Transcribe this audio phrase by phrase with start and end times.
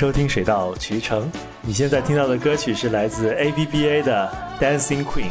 [0.00, 1.30] 迎收听水到渠成。
[1.60, 4.32] 你现在听到的歌曲是来自 ABBA 的
[4.62, 5.24] 《Dancing Queen》。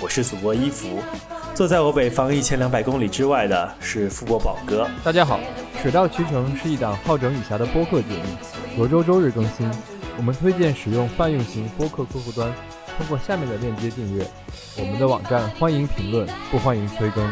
[0.00, 1.02] 我是主播伊芙，
[1.54, 4.88] 坐在我北方一千两百公里之外的是富国宝哥。
[5.04, 5.38] 大家好，
[5.82, 9.70] 水到渠成是一档好整以暇的播客节目，罗周周日更新。
[10.16, 12.50] 我们推荐使用泛用型播客客户端，
[12.96, 14.26] 通过下面的链接订阅
[14.78, 15.46] 我们的网站。
[15.60, 17.30] 欢迎评论，不欢迎催更。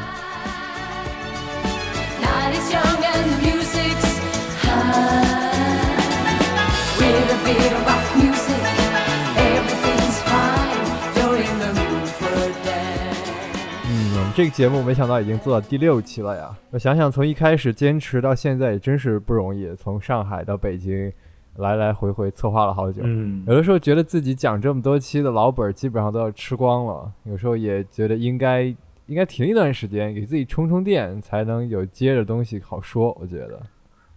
[14.35, 16.57] 这个节目没想到已经做到第六期了呀！
[16.71, 21.13] 我想想，从一开始坚持到现在也真是不容易，从上海到北京，
[21.57, 23.03] 来来回回策划了好久。
[23.05, 28.63] 嗯，有的时候觉得自己讲这么多期的老本基本上都要吃光了，有时候也觉得应该
[29.07, 33.15] 应该停一段时间，给自己充充电，才能有接着东西好说。
[33.21, 33.61] 我觉得。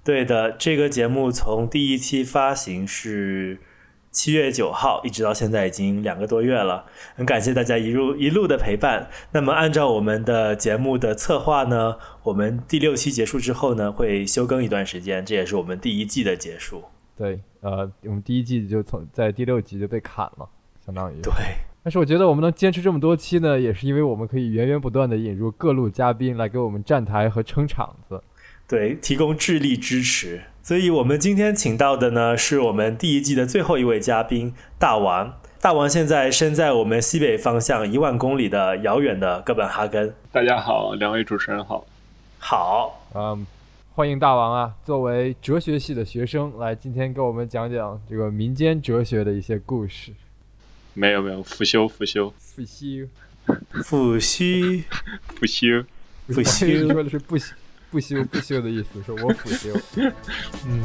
[0.01, 3.59] 对的，这个节目从第一期发行是
[4.15, 6.85] 七月九号，一直到现在已经两个多月了。
[7.15, 9.09] 很感谢大家一路一路的陪伴。
[9.33, 16.85] 那么按照我们的节目的策划呢，我们第六期结束之后呢，会休更一段时间，这也是我们第一季的结束。
[17.17, 20.47] 对，呃，我们第一季就从在第六集就被砍了，
[20.85, 21.19] 相当于。
[21.21, 21.33] 对。
[21.83, 28.23] 但是我觉得我们能坚持这么多期呢，也是因为我们可以源源不断的引入各路嘉宾来给我们站台和撑场子。
[28.65, 30.41] 对，提供智力支持。
[30.65, 35.37] 所以我们今天请到的呢，是我们第一季的最后一位嘉宾大王。
[35.61, 40.11] 大王现在身在我们西北方向一万公里的遥远的哥本哈根。
[40.31, 41.85] 大家好，两位主持人好。
[42.39, 43.45] 好，嗯，
[43.93, 44.73] 欢迎大王啊！
[44.83, 50.13] 作为哲学系的学生，来今天给我们讲讲这个民间哲学的一些故事。
[50.95, 53.07] 没有没有，复修复修复修
[53.83, 54.49] 复修
[55.37, 55.83] 复修
[56.29, 57.53] 复修，说的是不修。
[57.95, 59.69] 不修不修的意思，是我辅修。
[60.67, 60.83] 嗯。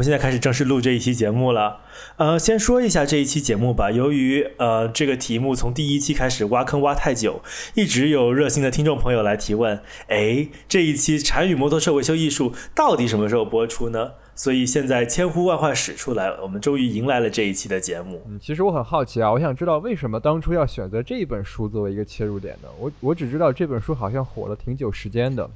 [0.00, 1.80] 们现在开始正式录这一期节目了。
[2.16, 3.90] 呃，先说一下这一期节目吧。
[3.90, 7.42] 由于呃这个题目从第一期开始挖坑挖太久，
[7.74, 14.12] 一直有热心的听众朋友来提问：哎，这一期禅语摩托车维修艺术到底什么时候播出呢？
[14.34, 18.22] 所以现在千呼万唤始出来了，我们终于迎来了这一期的节目。
[18.26, 22.68] 嗯，其实我很好奇啊，我想知道为什么当初要选择这本书作为一个切入点呢？
[22.78, 25.50] 我我只知道这本书好像火了挺久时间的。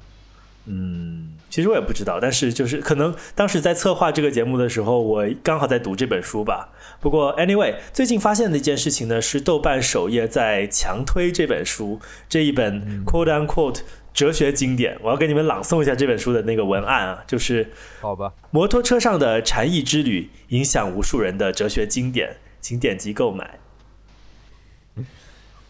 [0.67, 6.69] 嗯，其实我也不知道，但是就是可能当时在策划这个节目的时候，我刚好在读这本书吧。
[6.99, 13.81] 不过，anyway，最近发现的一件事情呢，是豆瓣首页在强推这本书，这一本 quote unquote
[14.13, 14.97] 哲学经典。
[15.03, 17.71] 我要给你们朗诵一下这本书的那个文案啊，就是
[18.01, 23.59] 好吧，摩托车上的禅意之旅，影响无数人的哲学经典，请点击购买。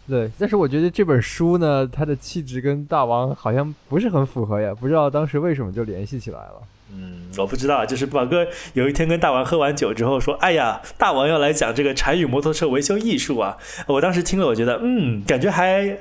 [0.08, 6.62] 对，但是我觉得这本书呢，它的气质跟大王好像不是很符合呀，不知道当时为什么就联系起来了。
[6.92, 13.56] 嗯，我不知道，就是宝哥有一天跟大王喝完酒之后说：“哎呀，大王要来讲这个禅语摩托车维修艺术啊！”
[13.88, 15.98] 我当时听了，我觉得嗯，感觉还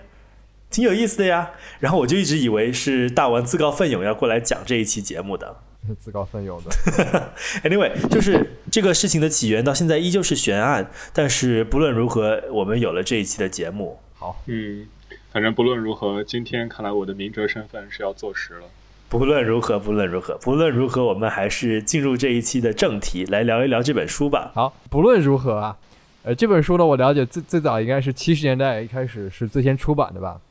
[0.69, 1.49] 挺有意思的呀。
[1.79, 5.55] 然后我就一直以为是大王自告奋勇要过来讲这一期节目的。
[5.99, 7.31] 自告奋勇的。
[7.63, 13.99] Anyway，就是这个事情的起源到现在依旧是悬案，但是不论如何，我们有了这一期的节目。
[14.25, 14.87] 好，嗯，
[15.31, 18.63] 反正不论如何，今天看来我的明哲身份是要坐实了。
[19.07, 24.51] 不论如何，不论如何，不论如何，我们还是进入这一期的正题，来聊一聊这本书吧。
[24.55, 25.77] 好，不论如何啊，
[26.23, 30.41] 呃，这本书呢，我了解最最早应该是七十年代一开始是最先出版的吧。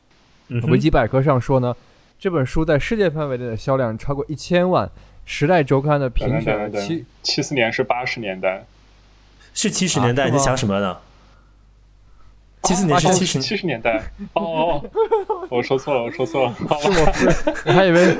[0.69, 1.75] 维基百科上说呢，
[2.17, 4.89] 这本书在世界范围内的销量超过一千万。
[5.25, 8.65] 时代周刊的评选七七四年是八十年代，
[9.53, 10.27] 是七十年代？
[10.27, 10.97] 你在想什么呢？
[12.65, 14.03] 七四年是七十七十年代。
[14.33, 14.83] 哦，
[15.49, 18.17] 我说错了，我说错了，是我，我还以为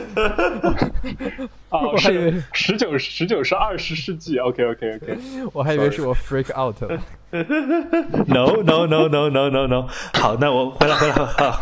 [1.69, 5.17] 哦， 是十九十九是二十世纪，OK OK OK，
[5.53, 6.99] 我还以为是我 freak out 了
[8.27, 11.61] ，No No No No No No No，好，那我回来回来好。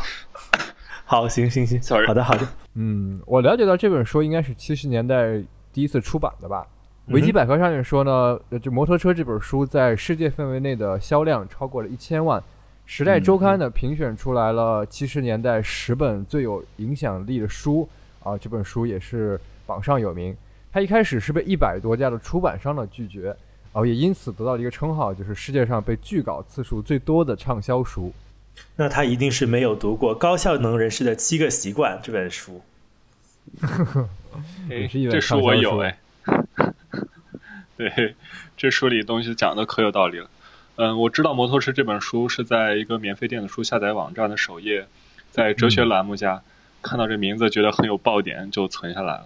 [1.05, 5.41] 好，行行行，sorry，好的好的，嗯，我了解到这本书应该是七十年代
[5.71, 6.65] 第一次出版的吧？
[7.07, 12.41] 维基百科上面说呢，就摩托车这本书在世界范围内的销量超过了一千万，
[12.85, 17.87] 时代周刊呢评选出来了七十年代十本最有影响力的书
[18.21, 20.35] 啊，这本书也是榜上有名。
[20.71, 23.35] 它一开始是被一百多家的出版商呢拒绝，
[23.71, 28.13] 哦，也因此得到了一个称号，就是世界上被拒稿次数最多的畅销书。
[28.75, 32.61] 那他一定是没有读过《高效能人士的七个习惯》这本书。
[33.61, 34.09] 呵呵
[35.11, 35.97] 这书我有哎。
[37.75, 38.15] 对，
[38.55, 40.29] 这书里东西讲的可有道理了。
[40.75, 44.87] 嗯，我知道摩托车这本书是在一个免费电子书下载网站的首页，
[45.29, 46.41] 在哲学栏目下
[46.81, 49.25] 看到这名字，觉得很有爆点，就存下来了。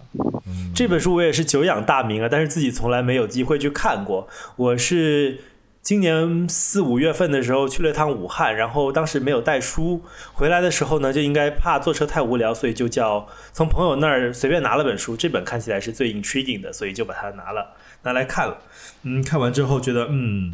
[0.74, 4.28] 这本书我也是久仰大名啊，但是自己从来没有机会去看过。
[4.56, 5.40] 我是
[5.80, 10.02] 今年四五月份的时候去了趟武汉，然后当时没有带书，
[10.34, 15.16] 回来的时候呢，就应该怕坐车太无聊，所以就叫从朋友那儿随便拿了本书。
[15.16, 18.58] 这本看起来是最 intriguing 的，所以就把它拿了拿来看了。
[19.04, 20.52] 嗯，看完之后觉得嗯。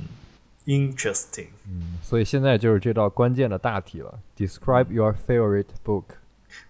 [0.67, 4.21] Interesting，嗯，所以现在就是这道关键的大题了。
[4.37, 6.05] Describe your favorite book.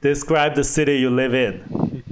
[0.02, 1.60] Describe the city you live in.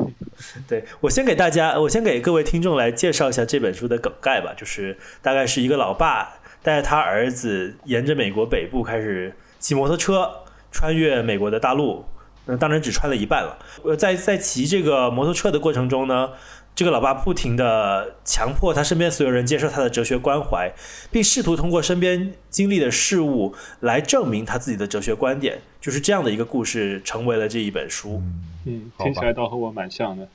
[0.69, 4.55] 对我先给大家，我先给各位听众来介绍一下这本书的梗概吧。
[4.56, 10.31] 就是大概是一个老爸带着他儿子沿着美国北部开始骑摩托车
[10.70, 12.05] 穿越美国的大陆，
[12.46, 13.58] 那当然只穿了一半了。
[13.84, 16.31] 呃，在在骑这个摩托车的过程中呢。
[16.74, 20.72] 这个老爸不停的强迫他身边所有人接受他的哲学关怀，
[21.10, 25.60] 并试图通过身边经历的事物来证明他自己的哲学观点。
[25.80, 28.22] 就是这样的一个故事，成为了这一本书。
[28.64, 30.28] 嗯，听起来倒和我蛮像的。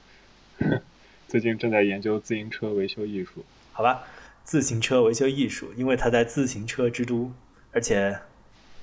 [1.28, 3.44] 最近正在研究自行车维修艺术。
[3.72, 4.04] 好吧，
[4.44, 7.32] 自行车维修艺术，因为他在自行车之都，
[7.72, 8.18] 而且。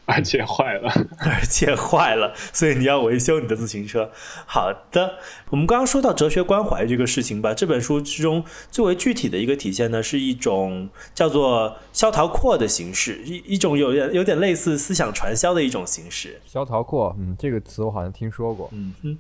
[0.06, 4.10] 而且坏了， 而且坏了，所以你要维修你的自行车。
[4.44, 5.18] 好的，
[5.48, 16.38] 我们刚刚说到哲学关怀这个事情吧，这本书之中最为具体的一个体现呢，是一种叫做消逃阔的形式，一一种有点有点类似思想传销的一种形式。
[16.44, 18.68] 消逃阔，嗯，这个词我好像听说过。
[18.74, 19.18] 嗯嗯，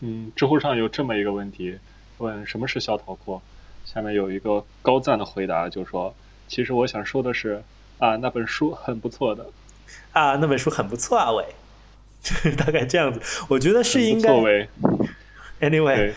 [0.00, 1.78] 嗯，知乎上有这么一个问题，
[2.18, 3.40] 问什么是消逃阔，
[3.84, 6.12] 下面有一个高赞的回答，就说，
[6.48, 7.62] 其实我想说的是，
[7.98, 9.46] 啊，那本书很不错的。
[10.12, 11.44] 啊，那本书很不错啊，喂，
[12.56, 14.30] 大概这样子，我觉得是应该。
[15.60, 16.12] Anyway，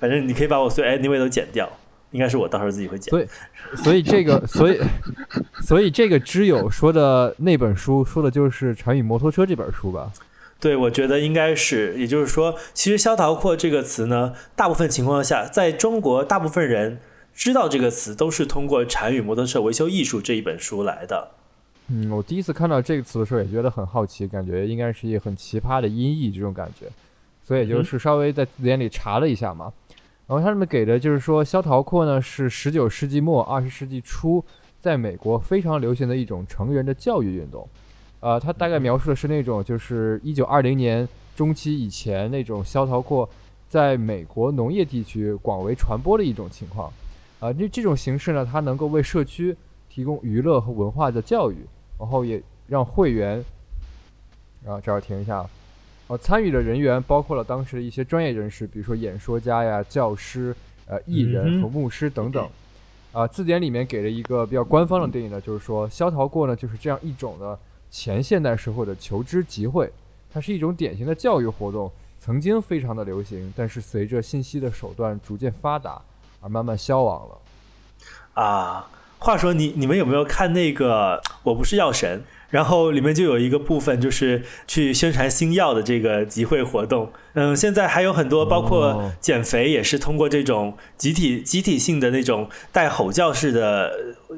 [0.00, 1.70] 反正你可以把我所有 Anyway 都剪掉，
[2.10, 3.10] 应该是我到时候自己会剪。
[3.10, 3.28] 所以，
[3.76, 4.80] 所以这个，所以，
[5.60, 10.10] 所以这个知友说的那本书，说的就是《禅语摩托车》这本书吧？
[10.58, 11.94] 对，我觉得应该是。
[11.98, 16.98] 也就是说，其实“萧逃阔”这个词呢，大部分情况下，在中国，大部分人
[17.34, 21.32] 知道这个词，都是通过《禅语摩托车维修艺术》这一本书来的。
[21.90, 26.86] 嗯，我第一次看到这个词的时候也觉得很好奇，感觉应该是一个很奇葩的音译这种感觉，
[27.42, 29.72] 所以也就是稍微在字典里查了一下嘛。
[30.26, 34.44] 然后他们给的就是说，萧条阔呢是十九世纪末二十世纪初
[34.78, 37.66] 在美国非常流行的一种成人的教育运动。
[38.20, 43.26] 呃，它大概描述的是那种就是一九二零年中期以前那种萧条阔
[43.66, 46.92] 在美国农业地区广为传播的一种情况。
[47.40, 49.56] 啊，这这种形式呢，它能够为社区
[49.88, 51.56] 提供娱乐和文化的教育。
[51.98, 53.44] 然后也让会员，
[54.64, 55.44] 然后，这儿停一下，
[56.06, 60.54] 呃，参与的人员包括了当时的一些专业人士，比如说演说家呀、教师、
[60.86, 62.48] 呃、艺人和牧师等等。
[63.10, 67.58] 啊，字典里面给了一个比较官方的定义呢，就是说，消逃过呢就是这样一种的
[67.90, 69.90] 前现代社会的求知集会，
[70.30, 71.90] 它是一种典型的教育活动，
[72.20, 76.00] 曾经非常的流行，但是随着信息的手段逐渐发达
[76.40, 78.42] 而慢慢消亡了。
[78.42, 78.90] 啊。
[79.18, 82.22] 话说你你们有没有看那个我不是药神？
[82.50, 87.12] 然后里面就有一个部分就是去宣传新药的这个集会活动。
[87.34, 93.92] 嗯，现在还有很多，包括减肥也是通过这种集体集体性的那种带吼叫式的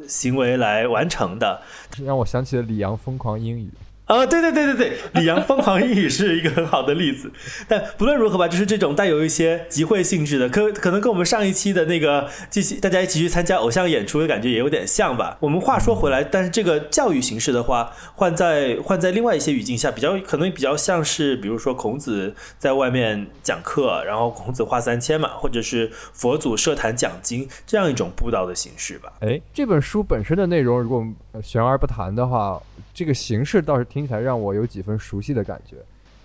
[0.09, 1.63] 行为来完成的。
[2.05, 3.71] 让我想起了李阳疯狂英语。
[4.11, 7.31] 啊，对对对对对，李阳疯狂英语是一个很好的例子。
[7.69, 15.37] 但不论如何吧，就是这种带有一些集会性质的，可可能跟我们上一期的那个继续大家一起去参加偶像演出的感觉也有点像吧。
[15.39, 29.13] 我们话说回来，但是这个教育形式的话，换在换在另外一些语境下，比较可能比较像是，比如说孔子在外面讲课，然后孔子画三千嘛，或者是佛祖设坛讲经这样一种布道的形式吧。
[29.21, 31.07] 哎，这本书本身的内容，如果
[31.41, 32.61] 悬而不谈的话。
[32.93, 35.77] 这个形式倒是听起来让我有几分熟悉的感觉，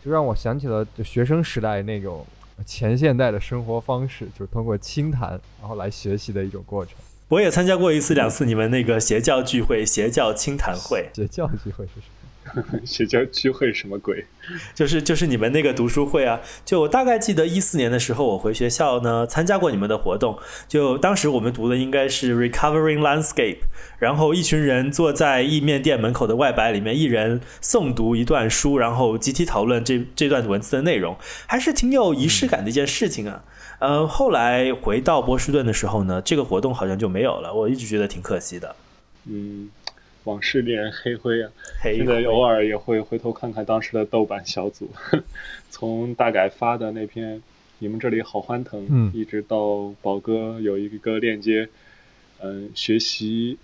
[0.03, 2.25] 就让我想起了就学生时代那种
[2.65, 6.95] 前现代的生活方式，就是通过清谈然后来学习的一种过程。
[7.27, 11.09] 我也参加过一次两次你们那个邪教聚会，邪教清谈会。
[11.13, 12.14] 邪教聚会是什么？
[12.85, 14.25] 邪教聚会什么鬼？
[14.73, 16.39] 就是就是你们那个读书会啊！
[16.63, 20.37] 就我大概记得一四年的时候，我回学校呢参加过你们的活动。
[20.67, 23.57] 就当时我们读的应该是《Recovering Landscape》，
[23.99, 33.43] 然后一群人坐在意面店门口的外摆里面，一人诵读一段书，然后集体讨论这这段文字的内容，还是挺有仪式感的一件事情啊。
[33.79, 38.75] 呃，后来回到波士顿的时候呢，这个活动好像就没有了，我一直觉得挺可惜的。
[39.25, 39.69] 嗯。
[40.25, 41.51] 往事令人黑灰啊！
[41.81, 44.91] 现在偶尔也会回头看看当时的豆瓣小组，
[45.71, 47.41] 从大改发的那篇
[47.79, 51.69] “你们这里好欢腾”，一直到宝哥有一个链接，
[52.39, 53.57] 嗯，学习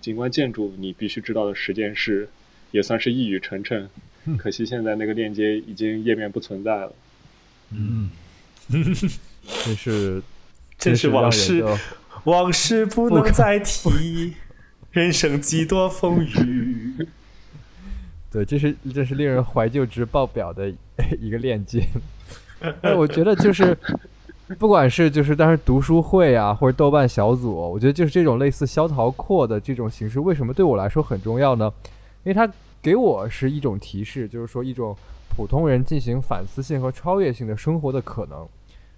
[0.00, 2.28] 景观建筑你必须知道的十件事，
[2.70, 3.86] 也算是一语成谶。
[4.38, 6.92] 可惜现在那个链接已经页面不存在了。
[7.70, 8.10] 嗯，
[8.68, 10.22] 真是，
[10.78, 11.64] 真是往事，
[12.24, 14.34] 往事不能再提。
[14.92, 17.08] 人生几多风雨？
[18.30, 20.70] 对，这是这是令人怀旧值爆表的
[21.18, 21.82] 一个链接。
[22.96, 23.76] 我觉得就是，
[24.58, 31.72] 不管是就是当时读书会啊，或者豆瓣小组，我觉得就是这种类似萧条阔的这种形式，为什么对我来说很重要呢？
[32.24, 32.46] 因为它
[32.82, 34.94] 给我是一种提示，就是说一种
[35.34, 38.46] 普通人进行反思性和超越性的生活的可能。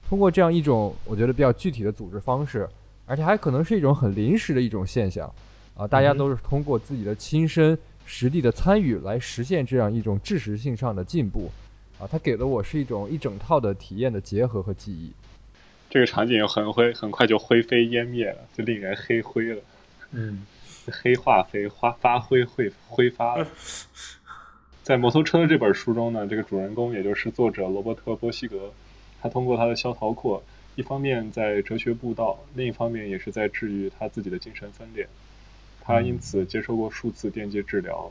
[0.09, 2.69] 通过这样一种我觉得比较具体的组织方式，
[3.07, 5.33] 而且还可能是一种很临时的一种现象。
[5.77, 7.77] 啊，大家都是通过自己的亲身
[8.07, 11.51] 实地的参与来实现这样一种知识性上的进步，
[11.99, 15.13] 啊，它给了我是一种一整套的体验的结合和记忆。
[15.91, 19.63] 这个场景很灰，很快就灰飞烟灭了，就令人黑灰了。
[20.13, 20.47] 嗯，
[20.87, 23.47] 黑化肥发发灰会挥发了。
[24.83, 28.73] 在摩托车的这本书中呢，这个主人公也就是作者罗伯特·波西格，
[29.21, 30.43] 他通过他的萧陶阔，
[30.77, 35.09] 一方面在哲学布道，另一方面也是在治愈他自己的精神分裂。
[35.85, 38.11] 他因此接受过数次电击治疗，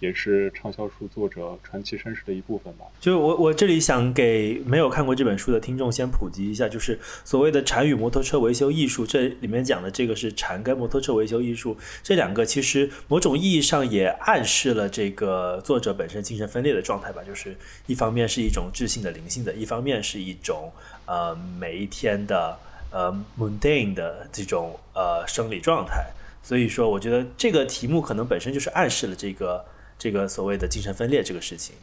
[0.00, 2.86] 也是畅销书作者传奇身世的一部分吧。
[2.98, 17.22] 就我我这里想给没有看过这本书的听众先普及一下，就是所谓的禅与摩托车维修艺术，这里面讲的这个是禅跟摩托车维修艺术这两个，其实某种意义上也暗示了这个作者本身精神分裂的状态吧。
[17.22, 17.54] 就是
[17.86, 20.72] 一方面是一种智性的灵性的，一方面是一种
[21.04, 22.58] 呃每一天的
[22.90, 26.10] 呃 mundane 的这种呃生理状态。
[26.42, 29.64] 所以说，我觉得这个题目可能本身就是暗示了这个
[29.98, 31.76] 这个所谓的精神分裂这个事情。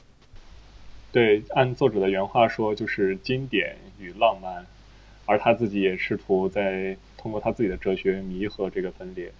[1.12, 4.66] 对，按作者的原话说，就是经典与浪漫，
[5.26, 9.32] 而他自己也试图在通过他自己的哲学弥合这个分裂。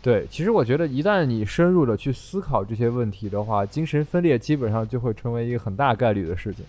[0.00, 6.64] 对，其实我觉得一旦你深入的去思考这些问题的话，精神分裂基本上就会成为一个很大概率的事情。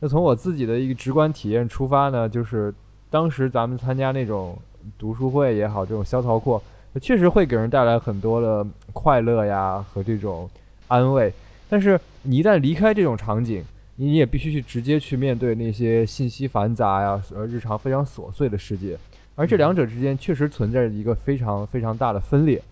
[0.00, 2.72] 那从我自己的一个直观体验出发呢，就是
[3.10, 4.58] 当时咱们参加那种
[4.98, 6.62] 读书会也好，这种萧条阔。
[7.00, 10.48] 确实会给人带来很多的快乐呀和这种
[10.88, 11.32] 安慰，
[11.68, 13.64] 但是你一旦离开这种场景，
[13.96, 18.96] 你也必须去直接去面对那些信息繁杂呀、呃日常非常琐碎的世界，
[19.34, 22.62] 而这两者之间确实存在着一个非常非常大的分裂。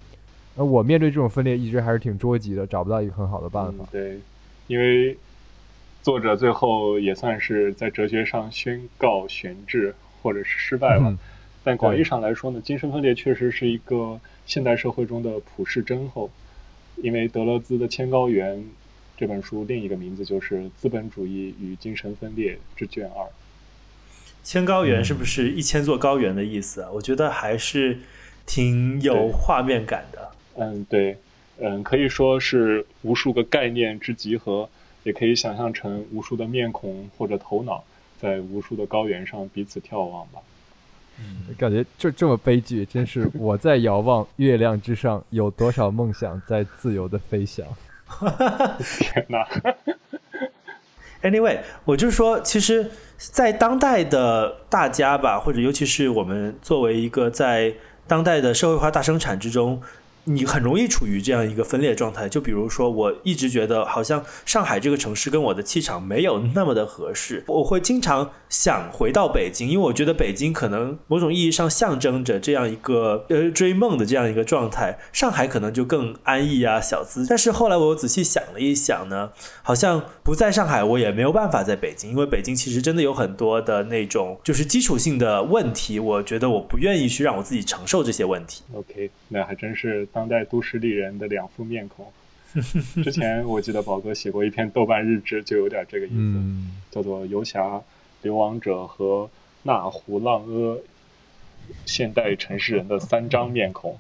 [0.57, 3.85] 而我面对这种分裂一直还是挺着急的，找不到一个很好的办法。
[3.91, 4.21] 对，
[4.67, 5.17] 因为
[6.03, 11.17] 作者最后也算是在哲学上宣告悬置或者是失败了。
[11.65, 16.31] 但广义上来说呢，精神分裂确实是一个现代社会中的普世真后，
[16.97, 18.59] 因为德勒兹的《千高原》
[19.17, 23.25] 这本书另一个名字就是《资本主义与精神分裂之卷二》。
[24.43, 26.91] 千高原是不是一千座高原的意思啊？
[26.93, 28.01] 我觉得还是
[28.45, 30.33] 挺有画面感的。
[30.57, 31.17] 嗯，对，
[31.59, 34.69] 嗯，可以说是无数个概念之集合，
[35.05, 37.85] 也可以想象成无数的面孔或者头脑
[38.21, 40.41] 在无数的高原上彼此眺望吧。
[41.59, 47.67] 感觉就这么悲剧，真是我在遥望月亮之上，有多少梦想在自由的飞翔？
[48.79, 49.47] 天哪！
[51.23, 57.73] Anyway，我就说，其实，在当代的大家吧，或者尤其是我们作为一个在
[58.09, 59.81] 当代的社会化大生产之中。
[60.25, 77.27] 你很容易处于这样一个分裂状态，就比如说，我一直觉得好像上海这个城市跟我的气场没有那么的合适，我会经常想回到北京，因为我觉得北京可能某种意义上象征着这样一个呃追梦的这样一个状态，上海可能就更安逸啊小资。
[77.29, 79.31] 但是后来我仔细想了一想呢，
[79.65, 88.63] 好像不在上海，我也没有办法在北京，因为北京其实真的有很多的那种就是基础性的问题，我觉得我不愿意去让我自己承受这些问题。
[88.73, 90.07] OK，那还真是。
[90.13, 92.07] 当代都市丽人的两副面孔。
[93.03, 96.41] 之前我记得宝哥写过一篇豆瓣日志，就有点这个意思，
[96.91, 97.81] 叫做《游侠、
[98.21, 99.31] 流亡者和
[99.63, 100.79] 纳胡浪阿
[101.87, 103.93] 现代城市人的三张面孔》。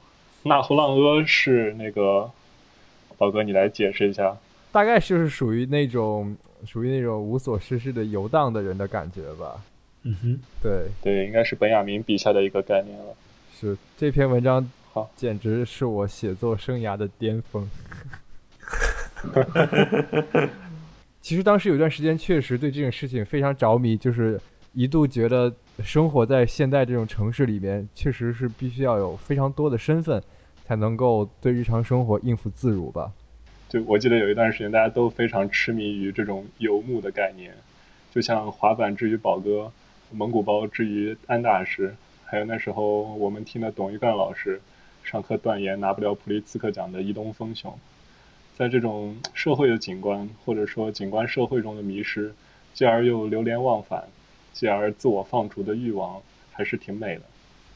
[0.43, 2.31] 纳胡浪阿是那个
[3.17, 4.37] 宝哥，你来解释一下。
[4.71, 9.65] 大概就是属于那种属于那种无所事事的游荡的人的感觉吧。
[10.03, 13.15] 嗯哼，对对，应该是本雅明笔下的一个概念了。
[13.59, 17.67] 是这篇文章好，简直是我写作生涯的巅峰。
[21.23, 24.39] 其实当时有段时间确实对这种事情非常着迷，就是
[24.75, 25.51] 一度觉得
[25.83, 30.23] 生活在现代这种城市里面，确实是必须要有非常多的身份，
[30.67, 33.11] 才能够对日常生活应付自如吧。
[33.71, 37.55] 就我记得有一段时间，大家都非常痴迷于这种游牧的概念，
[38.11, 39.73] 就像滑板之于宝哥，
[40.11, 41.95] 蒙古包之于安大师，
[42.27, 44.61] 还有那时候我们听的董玉干老师
[45.03, 47.77] 上课断言拿不了普利兹克奖的伊东丰雄。
[48.57, 52.33] 在这种社会的景观，或者说景观社会中的迷失，
[52.75, 54.05] 继而又流连忘返，
[54.53, 56.21] 继而自我放逐的欲望，
[56.53, 57.23] 还是挺美的。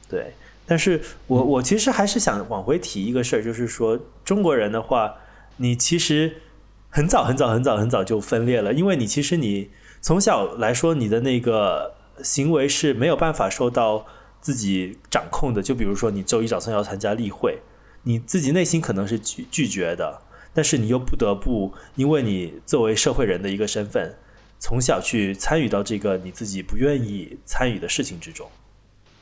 [0.09, 0.33] 对，
[0.67, 5.17] 但是我我其实还是想往回提一个事儿，就是说中国人的话，
[5.57, 6.43] 你其实
[6.91, 14.07] 很早很早很早很早就分裂了，因为你其实你从小来说，你的那个行为是没有办法受到
[14.47, 15.61] 自己掌控的。
[15.61, 17.59] 就比如说你周一早上要参加例会，
[18.05, 20.23] 你自己内心可能是拒拒绝的。
[20.55, 24.15] 但是你又不得不，因为你作为社会人的一个身份，
[24.61, 28.49] 从小去参与到这个你自己不愿意参与的事情之中。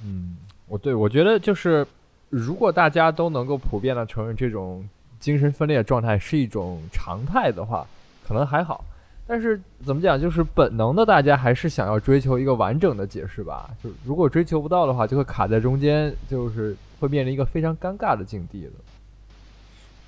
[0.05, 0.37] 嗯，
[0.69, 1.87] 我对我觉得就是，
[2.29, 4.87] 如果大家都能够普遍的承认这种
[5.19, 7.87] 精神分裂状态是一种常态的话，
[8.29, 8.85] 可能还好。
[9.27, 13.71] 但是怎么讲，就是本能的大家还是想要追求一个完整的解释吧。
[13.83, 18.73] 就如果追求不到的话，就会卡在中间，就是会面临一个非常尴尬的境地了。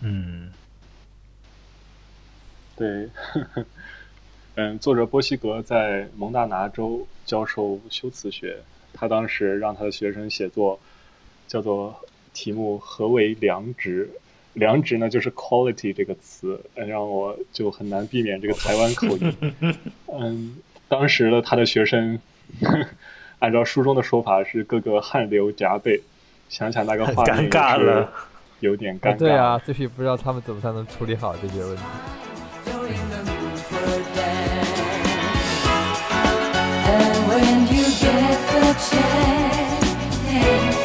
[0.00, 0.50] 嗯。
[2.76, 3.08] 对，
[4.54, 8.58] 嗯，作者波西格在蒙大拿州教授修辞学，
[8.92, 10.78] 他当时让他的学生写作，
[11.48, 11.98] 叫做
[12.34, 14.10] 题目“何为良知”，
[14.56, 19.36] 良知呢就是 quality 这个词，让我就很难避免这个台湾口音。
[20.08, 20.56] 嗯，
[20.88, 22.18] 当时的他的学生，
[23.38, 26.00] 按照书中的说法是个个汗流浃背，
[26.48, 28.10] 想想那个画面，尴尬了，
[28.60, 29.16] 有点尴尬。
[29.18, 31.82] 对啊，就是不知道他们怎么才能处理好这些问题。
[36.88, 40.75] And when you get the chance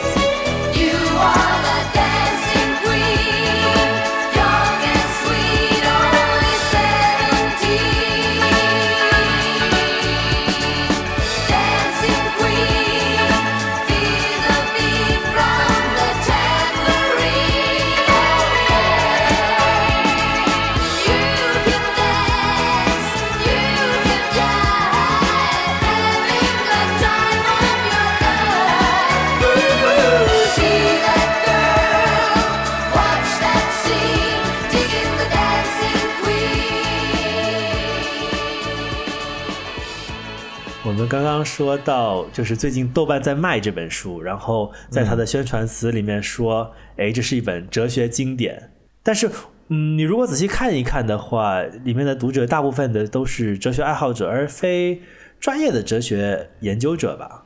[41.52, 48.72] 说到，就是最近豆瓣在卖这本书，然后在他的宣传词里面说：“哎，这是一本哲学经典。”
[49.04, 49.30] 但是，
[49.68, 55.02] 嗯，你如果仔细看一看的话，里面的读者大部分的都是哲学爱好者，而非
[55.42, 57.44] 专业的哲学研究者吧？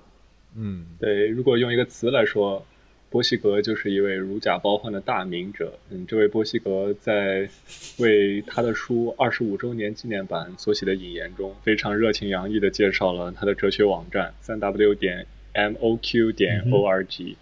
[0.55, 1.27] 嗯，对。
[1.27, 2.63] 如果用一个词来说。
[3.09, 5.79] 波西格就是一位如假包换的大名者。
[5.89, 7.49] 嗯，这位波西格在
[7.97, 17.37] 为他的书二十五周年纪念版所写的引言中，非常热情洋溢地介绍了他的哲学网站三 w 点 m o q 点 o r g。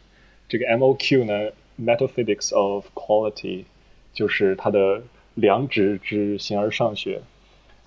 [0.47, 3.63] 这个 m o q 呢，Metaphysics of Quality，
[4.13, 5.02] 就是他的
[5.34, 7.21] 良知之形而上学，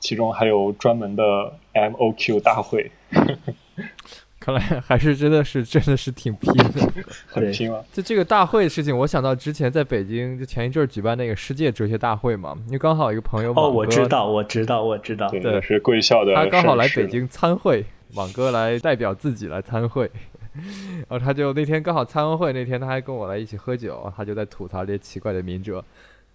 [0.00, 2.90] 其中还有专门的 m o q 大会。
[4.46, 6.64] 看来还是真的是真的是挺拼的，
[7.26, 7.84] 很拼了。
[7.92, 20.08] 就这个大会的事情，我想到之前在北京就前一阵举办那个世界哲学大会嘛，因为刚好一个朋友哦，我知道，我知道，我知道，对，是贵校的，他刚好来北京参会，网哥来代表自己来参会，
[20.54, 25.84] 然 后他就那天刚好参完会那天他还跟我来一起喝酒，他就在吐槽这些奇怪的民哲，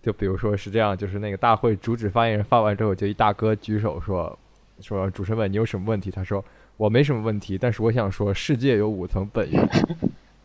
[0.04, 4.38] 就比如说是这样，就是那个大会主旨发言人发完之后，就一大哥举手说
[4.82, 6.44] 说主持人问你有什么问题，他说。
[6.82, 9.70] 我没什么问题，但是我想说，世界有五层本源，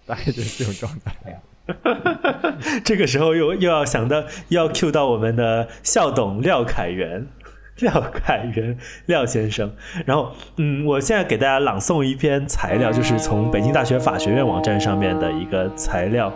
[0.05, 1.41] 大概就是这种状态。
[2.85, 7.27] 这个时候又又要想到要 Q 到我们的校董廖凯元，
[7.79, 9.73] 廖凯元廖先生。
[10.05, 16.31] 然后，嗯，我现在给大家朗诵一篇材料，就是从北京大学法学院网站上面的一个材料。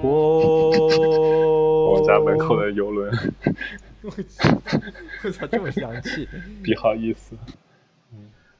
[0.00, 0.70] 哦，
[1.92, 3.12] 我家门口的游轮。
[4.00, 4.10] 我
[5.30, 6.26] 操，这么洋气，
[6.64, 7.36] 不好意思。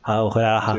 [0.05, 0.77] 好，我回来了哈。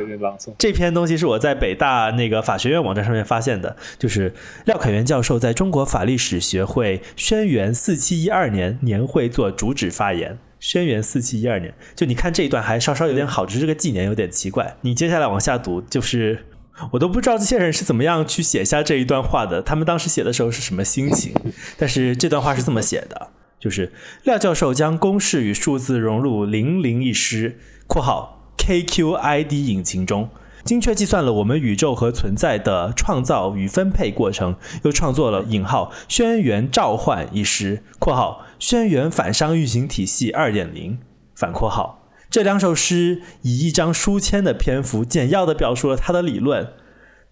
[0.58, 4.34] 这篇东西是我在北大那个法学院网站上面发现的，就是
[4.66, 10.38] 廖凯元教授在中国法律史学会轩辕四七一二年年会做主旨发言。
[10.60, 14.76] 轩辕四七一二年，就你看这一段还稍稍有点好，只是这个纪年有点奇怪。
[14.82, 16.46] 你接下来往下读，就是
[16.92, 21.34] 我都不知道这些人是怎么样去写下这一段话的，他们当时写的时候是什么心情。
[21.78, 23.92] 但是这段话是这么写的，就是
[24.24, 27.58] 廖教授将公式与数字融入零零一诗
[27.88, 28.33] （括号）。
[28.66, 30.30] KQID 引擎中，
[30.64, 40.98] 精确计算了我们宇宙和存在的创造与分配过程，又创作了引号轩辕召唤一诗（括号轩辕反熵运行体系二点零
[41.36, 42.08] 反括号）。
[42.32, 46.70] 这两首诗以一张书签的篇幅，简要地表述了他的理论。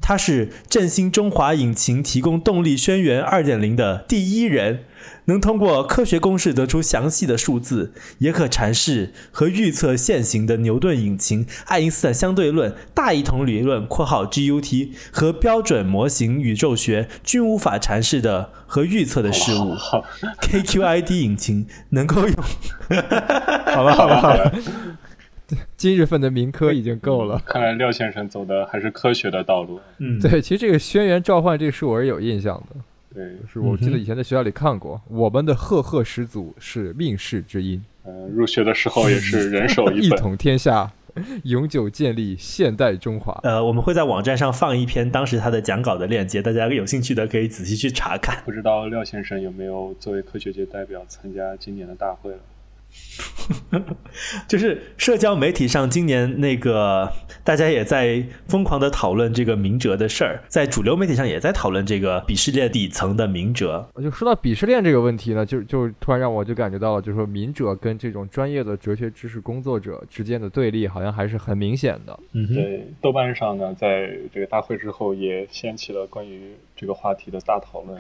[0.02, 4.86] 他是振兴中华引擎提供动力轩辕二点零的第一人。
[5.26, 19.76] 能通过科学公式得出详细的数字，也可阐释和预测现行的牛顿引擎、爱因斯坦相对论、大一统理论（括号 GUT） 和标准模型宇宙学均无法阐释的和预测的事物。
[20.42, 22.36] KQID 引擎能够用。
[23.68, 24.52] 好了好了好了，
[25.82, 27.42] 今日份的民科已经够了。
[27.44, 29.80] 看来廖先生走的还是科学的道路。
[29.98, 32.80] 嗯，对，其实这个轩辕召唤这个书我是有印象的。
[33.16, 35.02] 对，是我记得以前在学校里看过。
[35.10, 37.84] 我们的赫赫始祖是命世之音。
[38.06, 40.04] 嗯，入学的时候也是人手一本。
[40.06, 40.92] 一统天下，
[41.46, 43.40] 永久建立现代中华。
[43.42, 48.44] 呃，我们会在网站上放一篇当时他的讲稿的链接，大家有兴趣的可以仔细去查看。
[48.46, 52.38] 不知道廖先生有没有作为科学界代表参加今年的大会了？
[54.48, 57.12] 就是社交媒体上，今年那个
[57.44, 63.88] 大家也在疯狂的讨论这个明哲的事儿，在主流媒体上也在讨论这个鄙视链底层的明哲。
[64.02, 72.18] 就说到鄙视链这个问题呢，就就突然让我就感觉到了，就是说明哲跟这种专业的哲学知识工作者之间的对立，好像还是很明显的。
[72.34, 78.00] 嗯，对，豆瓣上呢，在这个大会之后也掀起了关于这个话题的大讨论。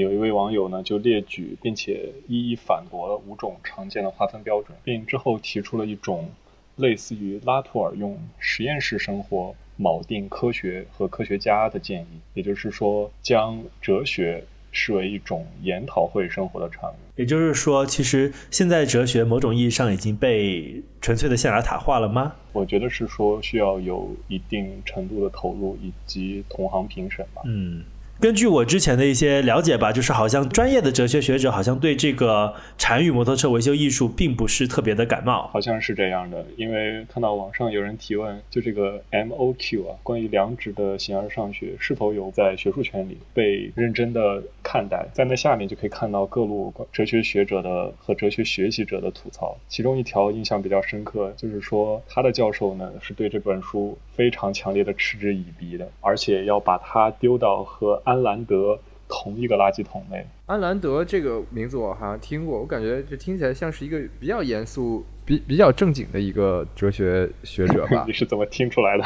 [0.00, 6.30] 有一位网友呢，就列举并且一一反驳了五种常见的划分标准，并之后提出了一种
[6.76, 16.94] 类似于拉图尔用实验室生活锚定科学和科学家的建议，也就是说，将哲学视为一种研讨会生活的产物。
[17.16, 22.34] 也就是说，其实现在哲学某种意义上已经被纯粹的象牙塔化了吗？
[22.52, 27.42] 我觉得是说需要有一定程度的投入以及同行评审吧。
[27.44, 27.82] 嗯。
[28.22, 36.46] 根据我之前的一些了解吧，就是好像专业的哲学学者好像对这个禅语摩托车维修艺术并不是特别的感冒，好像是这样的。
[36.56, 49.56] 因为看到网上有人提问，就这个 MOQ 啊，关于良知的形而上学是否有在学术圈里被认真的看待，在那下面就可以看到各路哲学学者的和哲学学习者的吐槽。
[49.68, 58.00] 其中一条印象比较深刻，就是说他的教授呢是对这本书非常强烈的嗤之以鼻的，而且要把它丢到和。
[58.04, 60.26] 安兰德同一个垃圾桶内。
[60.46, 68.04] 安兰德这个名字我好像听过，我感觉这听起来像是一个比较严肃、比比较正经的一个哲学学者吧？
[68.08, 69.04] 你是怎么听出来的？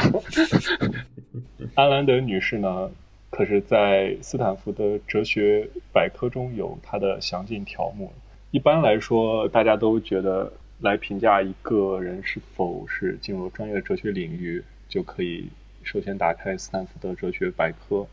[1.74, 2.90] 安兰德女士呢？
[3.28, 8.10] 可是在斯坦福的哲学百科中有她的详尽条目。
[8.50, 14.64] 一般来说，大家都觉得来评价一个人是否是进入专业的哲学领域，
[14.96, 15.50] 就可以
[15.82, 18.06] 首先打开斯坦福的哲学百科。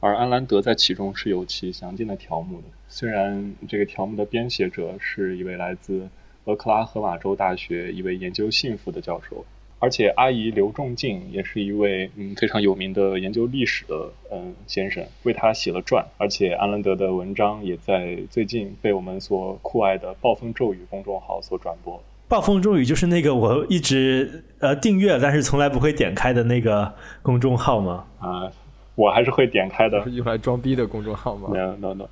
[0.00, 2.68] 而安兰德在其中是有其详尽的条目的。
[2.88, 6.08] 虽然这个条目的编写者是一位来自
[6.46, 9.44] 俄克拉荷马州大学一位研究幸福的教授，
[9.78, 16.06] 而且阿姨刘仲敬也是一位嗯非常有名的研究历史的嗯先生，为他写了传。
[16.16, 22.02] 而且安兰德的文章也在最近被我们所酷爱的暴风骤雨公众号所转播。
[22.30, 28.04] 暴风骤雨就是那个我一直呃订阅但是从来不会点开的那个公众号吗？
[28.20, 28.50] 啊。
[28.96, 32.06] 我还是会点开的，用来装逼的公众号吗？No No No，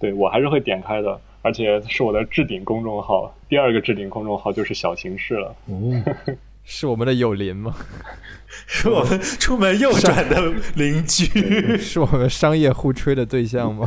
[0.00, 3.32] 对我还是会点开的，而且是我的置顶公众号。
[3.48, 5.54] 第二个置顶公众号就是小形式了。
[5.66, 6.02] 哦，
[6.64, 7.72] 是我们的友邻吗？
[8.66, 11.24] 是我们 出门右转的邻居？
[11.78, 13.86] 是我们商业互吹的对象吗？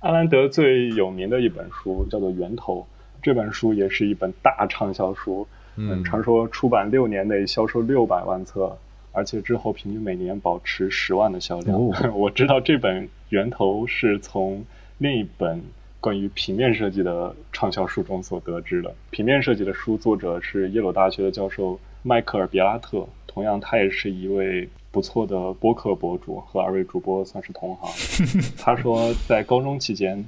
[0.00, 2.80] 阿兰德最有名的一本书叫做《源头》，
[3.26, 5.48] 这本书也是一本大畅销书。
[5.74, 8.78] 嗯，传说出版六年内销售六百万册。
[9.10, 11.76] 而且之后平均每年保持十万的销量。
[12.14, 14.64] 我知道这本源头是从
[14.98, 15.60] 另一本
[16.00, 18.94] 关于平面设计的畅销书中所得知的。
[19.10, 28.26] 平面设计的书作者是耶鲁大学的教授迈克尔·别拉特，同样他也是一位不错的播客博主，和二位主播算是同行。
[28.56, 30.24] 他说在高中期间，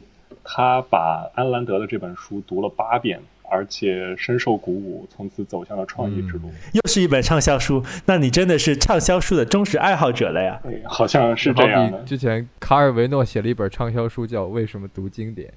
[0.50, 3.20] 他把安兰德的这本书读了八遍。
[3.50, 6.52] 而且深受鼓舞，从此走向了创意之路。
[6.74, 10.60] 又是一本畅销书，那你真的是畅销书的忠实爱好者了呀？
[10.84, 11.98] 好像是这样的。
[12.02, 15.50] 之前卡尔维诺写了一本畅销书，叫《为什么读经典》。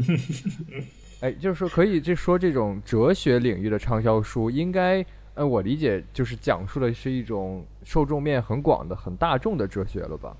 [1.24, 5.02] 哎，就是说，可以这说这种哲学领域的畅销书，应该，
[5.32, 10.36] 呃，我理解就是讲述的是一种受众面很广的、很大众的哲学了吧？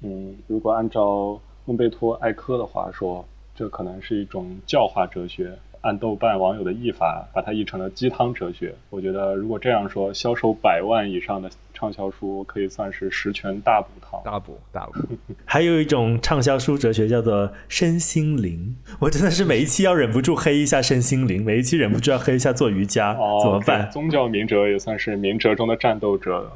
[0.00, 5.52] 嗯，如果按照孟贝托·艾科的话说，这可能是一种教化哲学。
[5.82, 8.74] 按豆瓣网友的译法，把它译成了鸡汤哲学。
[8.88, 14.18] 我觉得，如果这样说，销售百万以上的畅销书可以算是十全大补汤。
[14.24, 14.94] 大补大补。
[15.44, 18.74] 还有一种畅销书哲学叫做身心灵。
[18.98, 23.88] 我真的是每一期要忍不住黑一下身心灵，每一期忍不住要黑一下做瑜伽，怎么办？
[23.90, 26.50] 宗教明哲也算是明哲中的战斗者。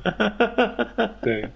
[1.23, 1.49] 对，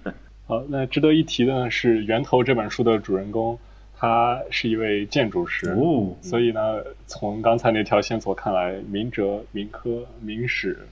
[0.46, 3.58] 好，那值得一提的呢是《源头》这本书的主人公。
[3.98, 5.74] 他是一位建筑师，
[6.20, 10.86] 所以呢，从刚才那条线索看来，明哲、民科、明史，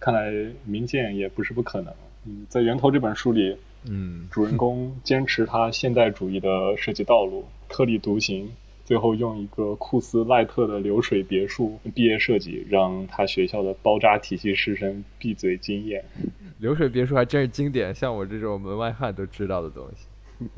[0.00, 0.32] 看来
[0.64, 1.92] 民建也不是不可能。
[2.24, 8.50] 嗯，在《源头》这本书里，嗯， 主人公坚持他现代主义的设计道路，特立独行，
[8.86, 16.04] 最后用一个库斯赖特的流水别墅毕业设计，让他学校的包扎体系师生闭嘴惊艳。
[16.60, 20.06] 流水别墅还真是经典，像我这种门外汉都知道的东西。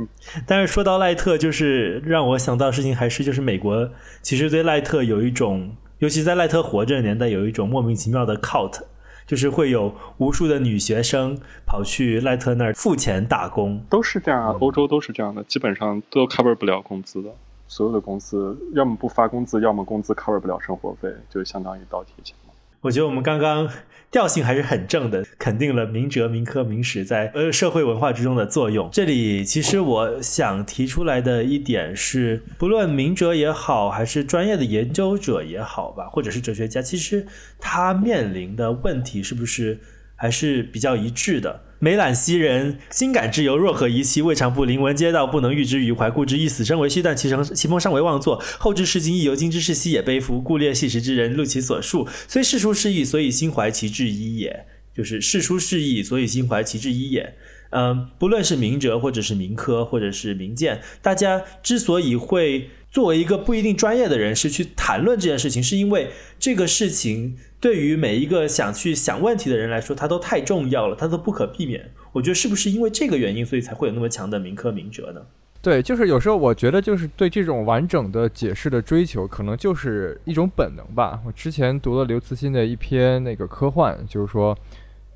[0.46, 8.82] 但是说到赖特，就是让我想到的事情，还是就是美国其实对赖特有一种，尤其在赖特活着的年代，有一种莫名其妙的 cult，
[9.26, 17.30] 就是会有无数的女学生跑去赖特那儿付钱打工，都是这样啊，欧洲都是这样的，基本上都 cover 不了工资的，
[17.68, 22.34] 所有的公司要么不发工资，要么工资 cover 不了生活费，就相当于倒贴钱。
[22.80, 23.68] 我觉得我们刚刚
[24.08, 28.88] 调性还是很正的，肯定了明哲、明科、明史在呃社会文化之中的作用。
[28.92, 37.26] 这里其实我想提出来的一点是，不论明哲也好，还是专业的研究者也好吧，或者是哲学家，其实
[37.58, 39.80] 他面临的问题是不是
[40.14, 41.60] 还是比较一致的？
[41.80, 44.20] 梅览昔人，心感之由，若何遗弃？
[44.20, 46.10] 未尝不临文嗟道，不能喻之于怀。
[46.10, 48.42] 故之以死生为序，但其成其风尚未忘作。
[48.58, 50.40] 后之视今亦犹今之事，昔也悲夫。
[50.40, 54.66] 故列细时之人，录其所述，虽世书事意，所以心怀其志一也。
[54.92, 57.34] 就是世书事意，所以心怀其志一也。
[57.70, 66.10] 嗯，不论是明哲，或者是明科，或者是明鉴，大家之所以会作为一个不一定专业的人士去谈论这件事情，是因为
[66.40, 67.36] 这个事情。
[67.60, 71.90] 对于每一个想去想问题的人来说，它都太重要了，它都不可避免。
[72.12, 75.20] 我觉得是不是因为这个原因，所以才会有那么强的民科民哲呢？
[75.60, 81.20] 对，就是有时候我觉得，就是对这种完整的解释的追求，可能就是一种本能吧。
[81.26, 84.56] 我之前读了刘慈欣的一篇那个科幻，就是说，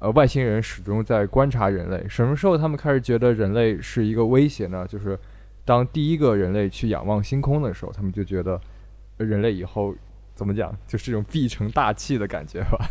[0.00, 4.84] 呃，外星人始终在观察人类，什么时候他们开始觉得人类是一个威胁呢？
[4.88, 5.16] 就是
[5.64, 8.60] 当第一个人类去仰望星空的时候，他们就觉得
[9.18, 9.94] 人类以后。
[10.34, 10.74] 怎么讲？
[10.86, 12.90] 就是这种必成大器的感觉吧。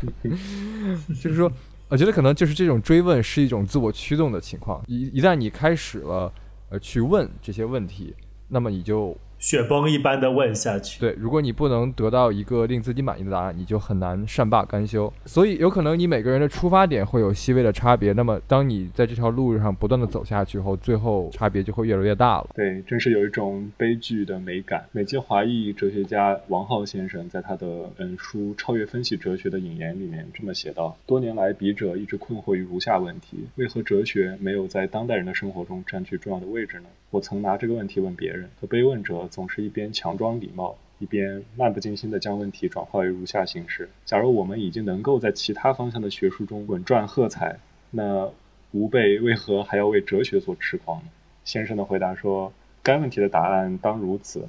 [1.22, 1.52] 就是说，
[1.90, 4.84] 我觉得可能就是这种追问是一种自我驱动的情况。
[4.88, 6.32] 一一旦你开始了，
[6.70, 8.16] 呃，去问这些问题，
[8.48, 9.18] 那么你就。
[9.42, 11.00] 雪崩一般的问下去。
[11.00, 15.12] 对，如果你不能得到一个令自己满意的答案，你就很难善罢甘休。
[15.26, 18.14] 所以，有可能你每个人的出发点会有细微的差别。
[18.14, 22.52] 那么，当你在这条路上不断的走下去后，最后差别就会越来越大了。
[22.54, 24.86] 对，真是有一种悲剧的美感。
[24.92, 36.86] 美籍华裔哲学家王浩先生在他的本书《超越分析哲学的引言》里面这么写道：多年来，笔者一直困惑于如下问题：为何哲学没有在当代人的生活中占据重要的位置呢？
[37.12, 48.32] 我曾拿这个问题问别人，可被问者总是一边强装礼貌，一边漫不经心地将问题转化为如下形式：假如我们已经能够在其他方向的学术中稳赚喝彩，那
[48.72, 51.10] 吾辈为何还要为哲学所痴狂呢？
[51.44, 54.48] 先生的回答说：该问题的答案当如此，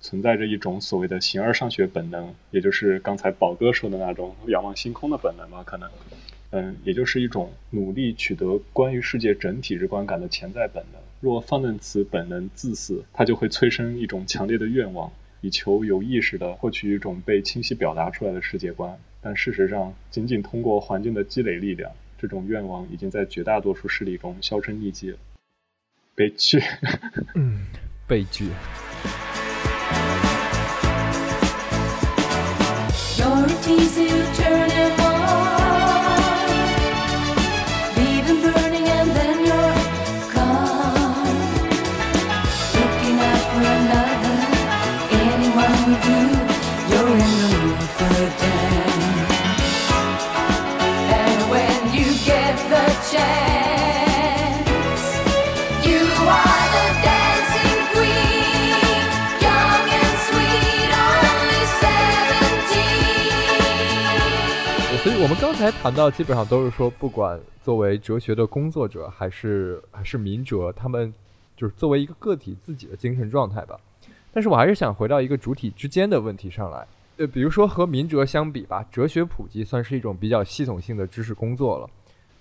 [0.00, 5.64] 存在着一种所谓的形而上学本能，也就是刚才宝哥说的那种仰望星空的本能吧？
[5.64, 5.90] 可能，
[6.50, 11.02] 嗯，也就是一种努力取得关于世界整体之观感的潜在本能。
[11.24, 15.10] 若放任此本能自私，它就会催生一种强烈的愿望，
[15.40, 18.94] 以求有意识的获取一种被清晰表达出来的世界观。
[19.22, 25.16] 但事实上，仅仅通过环境的积累力量，这种愿望已经在绝大多数事例中销声匿迹了。
[26.14, 26.60] 悲剧，
[27.34, 27.64] 嗯，
[28.06, 28.44] 悲剧。
[65.24, 71.10] 我们刚才谈到，基本上都是说，不管作为哲学的工作者，还是还是民哲，他们
[71.56, 73.80] 就是作为一个个体自己的精神状态吧。
[74.34, 76.86] 但是我还是想回到一个主体之间的问题上来。
[77.16, 81.88] 呃，比如说和民哲相比吧，哲学普及算是一种比较系统性的知识工作了。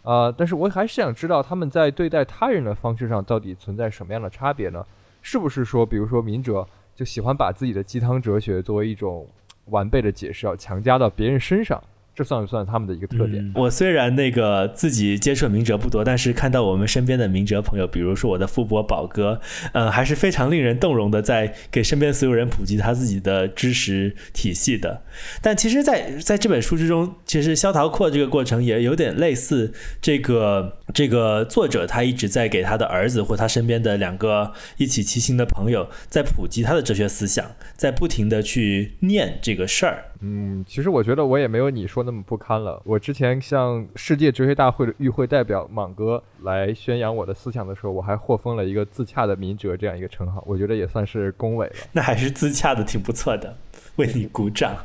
[0.03, 4.85] 啊，但是我还是想知道他们在对待他人的方式上到底存在什么样的差别呢？
[5.21, 9.25] 是不是说，比如说民哲就喜欢把自己的鸡汤哲学作为一种
[9.67, 11.81] 完备的解释，要强加到别人身上？
[12.15, 13.51] 这算不算他们的一个特点？
[13.55, 25.01] 我虽然那个自己接触明哲不多，但是看到我们身边的明哲朋友，比如说我的富伯宝哥，呃，还是非常令人动容的，在给身边所有人普及他自己的知识体系的。
[25.41, 40.05] 但其实，在在这本书之中，其实萧桃扩这个过程也有点类似，这个这个作者他一直在给他的儿子或他身边的两个一起骑行的朋友，在普及他的哲学思想，在不停的去念这个事儿。
[40.21, 42.81] 嗯，其实我觉得我也没有你说那么不堪了。
[42.85, 51.73] 我之前向世界哲学大会的与会代表莽哥来宣扬我的思想的时候，我还获封了一个自洽的民哲这样一个称号，我觉得也算是恭维了。
[51.91, 53.57] 那还是自洽的挺不错的，
[53.97, 54.75] 为你鼓掌。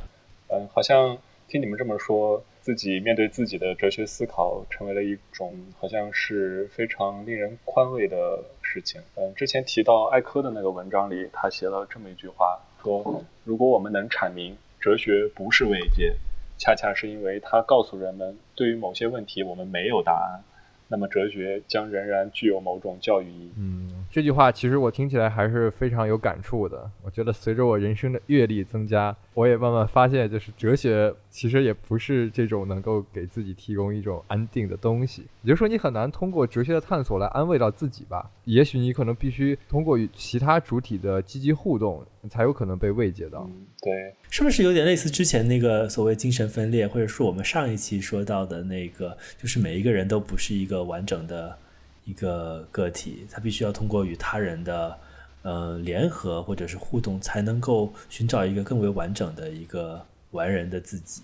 [0.48, 1.16] 嗯，好像
[1.46, 9.00] 听你们这么说，自己面对自己的哲学思考，成为了一种好像是非常令人宽慰的事情。
[9.14, 14.54] 嗯，之前提到艾科的那个文章里，他写了这么一句话，说如果我们能阐明。
[14.80, 16.14] 哲学不是慰藉，
[16.58, 20.44] 恰恰是因为它告诉人们，对于某些问题我们没有答案，
[20.86, 23.52] 那么哲学将仍然具有某种教育意义。
[23.56, 26.88] 嗯，这句话其实我听起来还是非常有感触的。
[27.02, 29.16] 我觉得随着我人生的阅历增加。
[29.38, 35.22] 我也慢慢发现，就是哲学其实也不是这种能够给自己提供一种安定的东西。
[35.42, 38.28] 也就是说，你很难通过哲学的探索来安慰到自己吧？
[38.46, 43.48] 也许你可能必须通过与其他主体的积极互动，才有可能被慰藉到。
[43.80, 51.56] 对，是不是有点类似之前那个所谓精神分裂，或者说我们上一期说到的那个，就是每一个人都不是一个完整的
[52.04, 54.98] 一个个体，他必须要通过与他人的。
[55.42, 61.22] 呃，联合或者是互动，才能够寻找一个更为完整的一个完人的自己。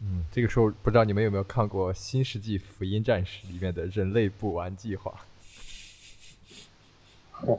[0.00, 5.14] 嗯，这个时候不知道你们有没有看过《新世纪福音战士》里面的人类不完计划？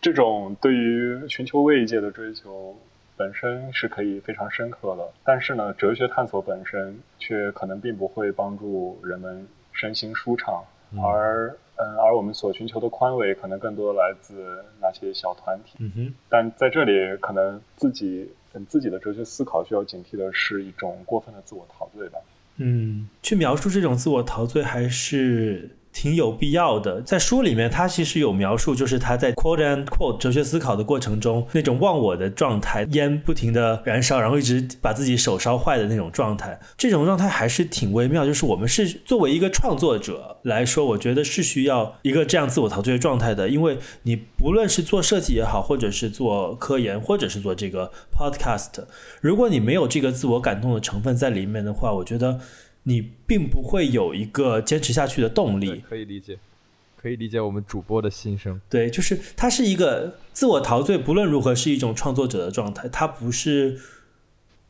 [0.00, 2.78] 这种对于寻求慰藉的追求
[3.16, 10.62] 本身是可以非常深刻的，但是呢，哲学探索本身却可能并不会帮助人们身心舒畅，
[11.02, 11.56] 而。
[11.80, 15.76] 嗯，而我们所寻求的宽慰，可能更多来自那些小团体。
[15.78, 18.28] 嗯哼，但在这里，可能自己
[18.68, 22.18] 自己的哲学思考需要警惕的是一种过分的自我陶醉吧。
[22.58, 25.70] 嗯，去描述这种自我陶醉还是。
[25.92, 38.24] 挺有必要的，在书里面，他其实有描述，就是他在 quote and quote 哲学思考的过程中，那种忘我的状态，烟不停的燃烧，然后一直把自己手烧坏的那种状态，这种状态还是挺微妙。
[38.24, 48.84] 就是我们是作为一个创作者来说，我觉得是需要一个这样自我陶醉的状态的，因为你不论是做设计也好，或者是做科研，或者是做这个 podcast，
[49.20, 52.38] 如果你没有这个自我感动的成分在里面的话，我觉得。
[52.84, 56.38] 你并不会有一个坚持下去的动力，可以理解，
[56.96, 58.60] 可以理解我们主播的心声。
[58.68, 63.78] 对，就是它是一个自我陶醉，不论如何是一种创作者的状态，它不是，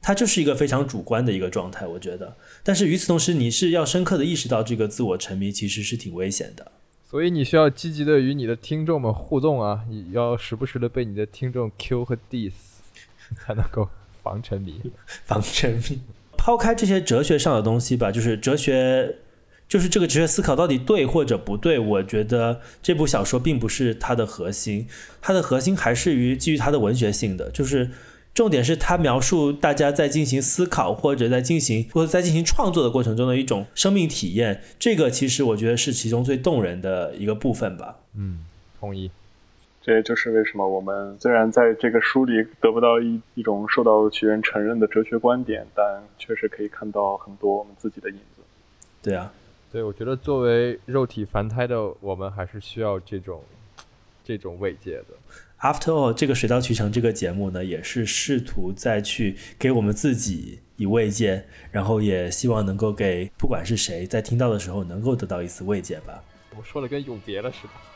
[0.03, 2.37] 它就是一个非常主观的一个状态，我觉得。
[2.65, 6.73] 但是与此同时，你是要深刻的意识到这个自我沉迷其实是挺危险的。
[7.09, 12.53] 所以你需要积极的与你的听众们互动啊，你要时不时的被你的听众 Q 和 diss，
[13.37, 13.89] 才能够
[14.23, 14.81] 防沉迷，
[15.25, 16.01] 防沉迷。
[16.43, 19.17] 抛开这些哲学上的东西吧，就是哲学，
[19.69, 21.79] 就是这个哲学思考到底对或者不对？
[21.79, 24.87] 我觉得这部小说并不是它的核心，
[25.21, 27.91] 它的核心还是于基于它的文学性的，就是
[28.33, 34.63] 重点是它描述大家在进行思考或者在进行或者在进行创作的过程中的一种生命体验。
[34.79, 37.99] 这个其实我觉得是其中最动人的一个部分吧。
[38.17, 38.39] 嗯，
[38.81, 39.11] 同意。
[39.83, 48.43] 这也就是为什么我们虽然在这个书里得不到一一种受到学人承认的哲学观点，但确实可以看到很多我们自己的影子。
[49.03, 49.33] 对啊，
[49.73, 53.43] 对，我觉得作为肉体凡胎的我们，还是需要这种
[54.23, 55.07] 这种慰藉的。
[55.61, 66.23] After all，这个水到渠成这个节目呢，也是试图再去给我们自己以慰藉，然后也希望能够给不管是谁在听到的时候能够得到一丝慰藉吧。
[66.57, 67.90] 我说的跟永别了似的。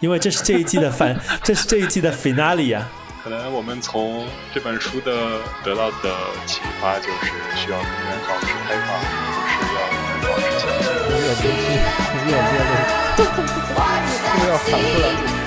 [0.00, 2.88] 因为这是这一季的反， 这是这一季的 finale 啊。
[3.22, 11.68] 可能我们从这本书的得到的启发就是需要永远保持开放，就是要永远保持谦虚，永远年轻，
[12.16, 12.72] 永远热烈。
[13.16, 13.28] 这个
[14.48, 15.39] 要反过来。